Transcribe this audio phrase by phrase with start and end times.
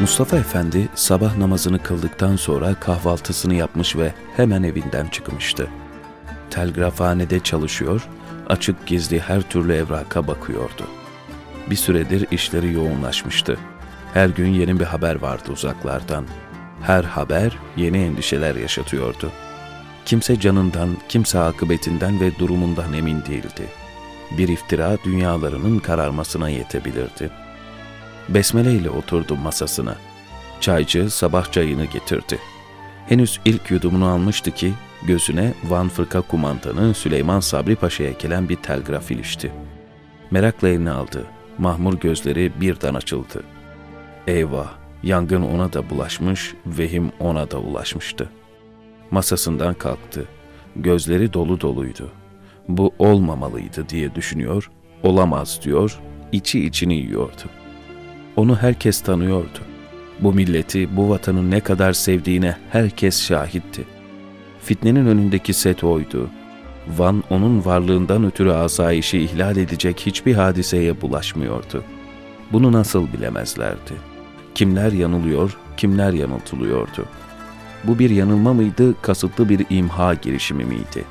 [0.00, 5.68] Mustafa Efendi sabah namazını kıldıktan sonra kahvaltısını yapmış ve hemen evinden çıkmıştı.
[6.50, 8.08] Telgrafhanede çalışıyor,
[8.48, 10.86] açık gizli her türlü evraka bakıyordu.
[11.70, 13.58] Bir süredir işleri yoğunlaşmıştı.
[14.14, 16.24] Her gün yeni bir haber vardı uzaklardan.
[16.82, 19.30] Her haber yeni endişeler yaşatıyordu.
[20.04, 23.66] Kimse canından, kimse akıbetinden ve durumundan emin değildi.
[24.38, 27.30] Bir iftira dünyalarının kararmasına yetebilirdi.
[28.30, 29.96] Besmele ile oturdu masasına.
[30.60, 32.38] Çaycı sabah çayını getirdi.
[33.06, 39.10] Henüz ilk yudumunu almıştı ki gözüne Van Fırka kumandanı Süleyman Sabri Paşa'ya gelen bir telgraf
[39.10, 39.52] ilişti.
[40.30, 41.26] Merakla eline aldı.
[41.58, 43.42] Mahmur gözleri birden açıldı.
[44.26, 44.68] Eyvah!
[45.02, 48.30] Yangın ona da bulaşmış, vehim ona da ulaşmıştı.
[49.10, 50.24] Masasından kalktı.
[50.76, 52.10] Gözleri dolu doluydu.
[52.68, 54.70] Bu olmamalıydı diye düşünüyor,
[55.02, 56.00] olamaz diyor,
[56.32, 57.59] içi içini yiyordu.
[58.36, 59.58] Onu herkes tanıyordu.
[60.20, 63.84] Bu milleti, bu vatanı ne kadar sevdiğine herkes şahitti.
[64.62, 66.30] Fitnenin önündeki set oydu.
[66.98, 71.84] Van onun varlığından ötürü asayişi ihlal edecek hiçbir hadiseye bulaşmıyordu.
[72.52, 73.92] Bunu nasıl bilemezlerdi?
[74.54, 77.04] Kimler yanılıyor, kimler yanıltılıyordu?
[77.84, 81.04] Bu bir yanılma mıydı, kasıtlı bir imha girişimi miydi?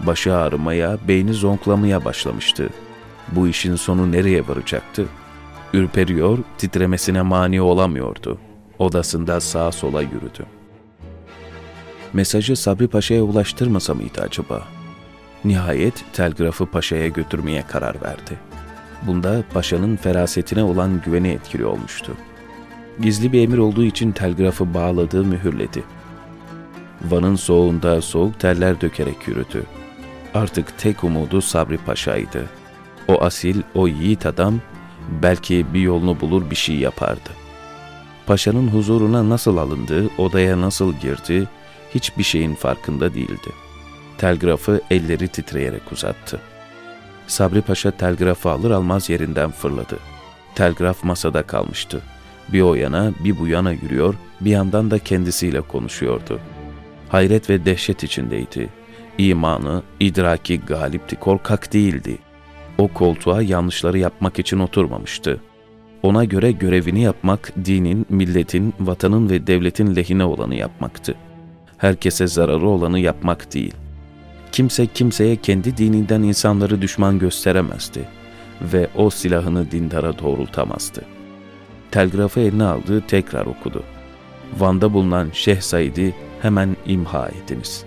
[0.00, 2.68] Başı ağrımaya, beyni zonklamaya başlamıştı.
[3.32, 5.06] Bu işin sonu nereye varacaktı?
[5.74, 8.38] Ürperiyor, titremesine mani olamıyordu.
[8.78, 10.46] Odasında sağa sola yürüdü.
[12.12, 14.62] Mesajı Sabri Paşa'ya ulaştırmasa mıydı acaba?
[15.44, 18.38] Nihayet telgrafı Paşa'ya götürmeye karar verdi.
[19.02, 22.12] Bunda Paşa'nın ferasetine olan güveni etkili olmuştu.
[23.00, 25.84] Gizli bir emir olduğu için telgrafı bağladı, mühürledi.
[27.04, 29.62] Van'ın soğuğunda soğuk terler dökerek yürüdü.
[30.34, 32.46] Artık tek umudu Sabri Paşa'ydı.
[33.08, 34.60] O asil, o yiğit adam
[35.22, 37.30] belki bir yolunu bulur bir şey yapardı.
[38.26, 41.48] Paşa'nın huzuruna nasıl alındı, odaya nasıl girdi,
[41.94, 43.50] hiçbir şeyin farkında değildi.
[44.18, 46.40] Telgrafı elleri titreyerek uzattı.
[47.26, 49.98] Sabri Paşa telgrafı alır almaz yerinden fırladı.
[50.54, 52.00] Telgraf masada kalmıştı.
[52.48, 56.40] Bir o yana bir bu yana yürüyor, bir yandan da kendisiyle konuşuyordu.
[57.08, 58.68] Hayret ve dehşet içindeydi.
[59.18, 62.18] İmanı, idraki galipti, korkak değildi.
[62.78, 65.40] O koltuğa yanlışları yapmak için oturmamıştı.
[66.02, 71.14] Ona göre görevini yapmak, dinin, milletin, vatanın ve devletin lehine olanı yapmaktı.
[71.78, 73.74] Herkese zararı olanı yapmak değil.
[74.52, 78.08] Kimse kimseye kendi dininden insanları düşman gösteremezdi
[78.62, 81.04] ve o silahını dindara doğrultamazdı.
[81.90, 83.82] Telgrafı eline aldı, tekrar okudu.
[84.58, 87.84] Van'da bulunan Şeyh Said'i hemen imha ediniz.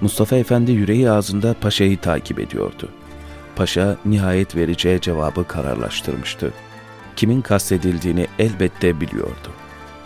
[0.00, 2.88] Mustafa Efendi yüreği ağzında paşayı takip ediyordu.
[3.56, 6.52] Paşa nihayet vereceği cevabı kararlaştırmıştı.
[7.16, 9.48] Kimin kastedildiğini elbette biliyordu.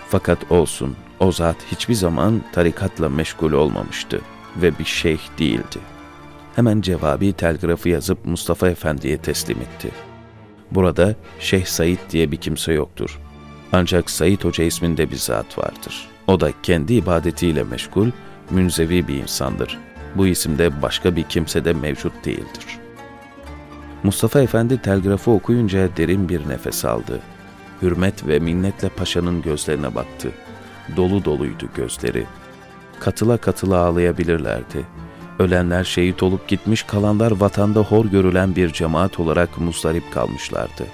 [0.09, 4.21] Fakat olsun, o zat hiçbir zaman tarikatla meşgul olmamıştı
[4.56, 5.79] ve bir şeyh değildi.
[6.56, 9.91] Hemen cevabı telgrafı yazıp Mustafa Efendi'ye teslim etti.
[10.71, 13.19] Burada Şeyh Said diye bir kimse yoktur.
[13.73, 16.09] Ancak Said Hoca isminde bir zat vardır.
[16.27, 18.11] O da kendi ibadetiyle meşgul,
[18.51, 19.79] münzevi bir insandır.
[20.15, 22.86] Bu isimde başka bir kimse de mevcut değildir.
[24.06, 27.21] Mustafa Efendi telgrafı okuyunca derin bir nefes aldı.
[27.83, 30.33] Hürmet ve minnetle paşanın gözlerine baktı.
[30.97, 32.27] Dolu doluydu gözleri.
[33.00, 34.87] Katıla katıla ağlayabilirlerdi.
[35.39, 40.87] Ölenler şehit olup gitmiş, kalanlar vatanda hor görülen bir cemaat olarak mustarip kalmışlardı.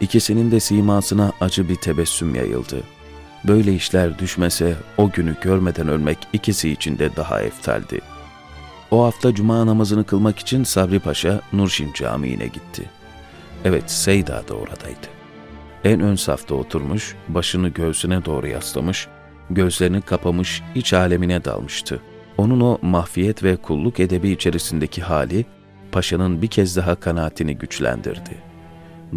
[0.00, 2.82] İkisinin de simasına acı bir tebessüm yayıldı.
[3.44, 8.00] Böyle işler düşmese o günü görmeden ölmek ikisi için de daha eftaldi.
[8.90, 12.90] O hafta cuma namazını kılmak için Sabri Paşa Nurşin Camii'ne gitti.
[13.64, 15.06] Evet Seyda da oradaydı.
[15.84, 19.08] En ön safta oturmuş, başını göğsüne doğru yaslamış,
[19.50, 22.00] gözlerini kapamış, iç alemine dalmıştı.
[22.38, 25.46] Onun o mahfiyet ve kulluk edebi içerisindeki hali,
[25.92, 28.42] paşanın bir kez daha kanaatini güçlendirdi.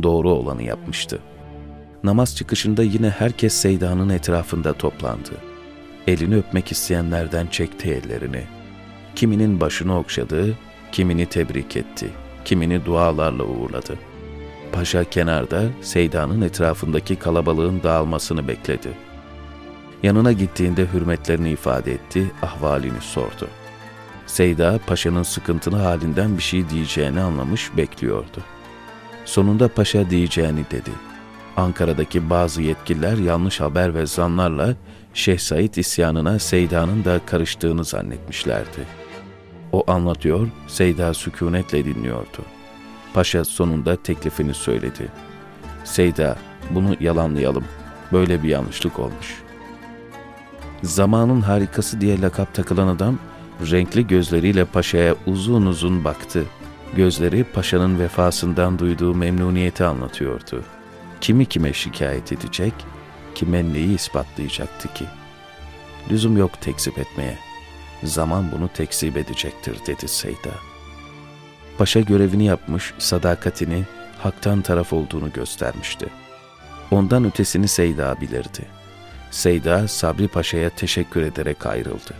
[0.03, 1.19] Doğru olanı yapmıştı.
[2.03, 5.31] Namaz çıkışında yine herkes Seyda'nın etrafında toplandı.
[6.07, 8.43] Elini öpmek isteyenlerden çekti ellerini.
[9.15, 10.57] Kiminin başını okşadı,
[10.91, 12.09] kimini tebrik etti,
[12.45, 13.97] kimini dualarla uğurladı.
[14.71, 19.13] Paşa kenarda Seyda'nın etrafındaki kalabalığın dağılmasını bekledi.''
[20.03, 23.47] Yanına gittiğinde hürmetlerini ifade etti, ahvalini sordu.
[24.27, 28.41] Seyda, paşanın sıkıntılı halinden bir şey diyeceğini anlamış, bekliyordu.
[29.25, 30.91] Sonunda paşa diyeceğini dedi.
[31.57, 34.75] Ankara'daki bazı yetkililer yanlış haber ve zanlarla
[35.13, 39.02] Şeyh Said isyanına Seyda'nın da karıştığını zannetmişlerdi.
[39.73, 42.45] O anlatıyor, Seyda sükunetle dinliyordu.
[43.13, 45.11] Paşa sonunda teklifini söyledi.
[45.83, 46.37] Seyda,
[46.69, 47.65] bunu yalanlayalım.
[48.11, 49.41] Böyle bir yanlışlık olmuş.
[50.83, 53.19] Zamanın harikası diye lakap takılan adam
[53.71, 56.45] renkli gözleriyle paşaya uzun uzun baktı.
[56.95, 60.63] Gözleri paşanın vefasından duyduğu memnuniyeti anlatıyordu.
[61.21, 62.73] Kimi kime şikayet edecek,
[63.35, 65.05] kime neyi ispatlayacaktı ki?
[66.11, 67.52] Lüzum yok tekzip etmeye.
[68.03, 70.51] Zaman bunu tekzip edecektir dedi Seyda.
[71.77, 73.83] Paşa görevini yapmış, sadakatini,
[74.19, 76.05] haktan taraf olduğunu göstermişti.
[76.91, 78.65] Ondan ötesini Seyda bilirdi.
[79.31, 82.13] Seyda Sabri Paşa'ya teşekkür ederek ayrıldı.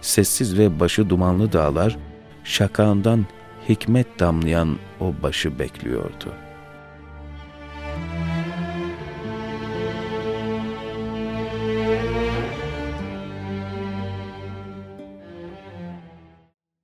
[0.00, 1.96] Sessiz ve başı dumanlı dağlar,
[2.44, 3.26] şakağından
[3.68, 6.53] hikmet damlayan o başı bekliyordu.''